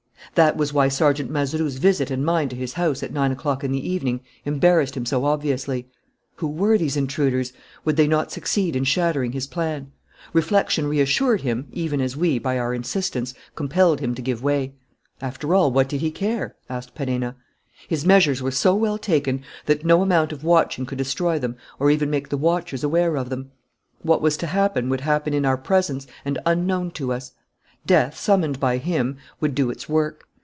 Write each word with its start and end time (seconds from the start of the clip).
"That 0.35 0.55
was 0.55 0.71
why 0.71 0.87
Sergeant 0.87 1.29
Mazeroux's 1.29 1.75
visit 1.75 2.09
and 2.09 2.23
mine 2.23 2.47
to 2.49 2.55
his 2.55 2.73
house, 2.73 3.03
at 3.03 3.11
nine 3.11 3.33
o'clock 3.33 3.65
in 3.65 3.71
the 3.73 3.89
evening, 3.91 4.21
embarrassed 4.45 4.95
him 4.95 5.05
so 5.05 5.25
obviously. 5.25 5.89
Who 6.35 6.47
were 6.47 6.77
those 6.77 6.95
intruders? 6.95 7.51
Would 7.83 7.97
they 7.97 8.07
not 8.07 8.31
succeed 8.31 8.77
in 8.77 8.85
shattering 8.85 9.33
his 9.33 9.45
plan? 9.45 9.91
Reflection 10.31 10.87
reassured 10.87 11.41
him, 11.41 11.67
even 11.73 11.99
as 11.99 12.15
we, 12.15 12.39
by 12.39 12.57
our 12.57 12.73
insistence, 12.73 13.33
compelled 13.55 13.99
him 13.99 14.15
to 14.15 14.21
give 14.21 14.41
way." 14.41 14.73
"After 15.21 15.53
all, 15.53 15.69
what 15.69 15.91
he 15.91 15.97
did 15.97 16.15
care?" 16.15 16.55
asked 16.69 16.95
Perenna. 16.95 17.35
"His 17.89 18.05
measures 18.05 18.41
were 18.41 18.51
so 18.51 18.73
well 18.73 18.97
taken 18.97 19.43
that 19.65 19.83
no 19.83 20.01
amount 20.01 20.31
of 20.31 20.45
watching 20.45 20.85
could 20.85 20.97
destroy 20.99 21.39
them 21.39 21.57
or 21.77 21.91
even 21.91 22.09
make 22.09 22.29
the 22.29 22.37
watchers 22.37 22.85
aware 22.85 23.17
of 23.17 23.29
them. 23.29 23.51
What 24.01 24.21
was 24.21 24.37
to 24.37 24.47
happen 24.47 24.87
would 24.87 25.01
happen 25.01 25.33
in 25.33 25.45
our 25.45 25.57
presence 25.57 26.07
and 26.23 26.39
unknown 26.45 26.91
to 26.91 27.11
us. 27.11 27.33
Death, 27.83 28.15
summoned 28.15 28.59
by 28.59 28.77
him, 28.77 29.17
would 29.39 29.55
do 29.55 29.71
its 29.71 29.89
work.... 29.89 30.27